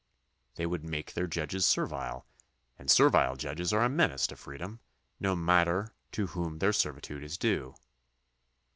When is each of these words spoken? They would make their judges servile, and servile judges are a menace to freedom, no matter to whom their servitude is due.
They 0.55 0.65
would 0.65 0.83
make 0.83 1.13
their 1.13 1.27
judges 1.27 1.63
servile, 1.63 2.25
and 2.79 2.89
servile 2.89 3.35
judges 3.35 3.71
are 3.71 3.83
a 3.83 3.87
menace 3.87 4.25
to 4.25 4.35
freedom, 4.35 4.79
no 5.19 5.35
matter 5.35 5.93
to 6.13 6.25
whom 6.25 6.57
their 6.57 6.73
servitude 6.73 7.21
is 7.23 7.37
due. 7.37 7.75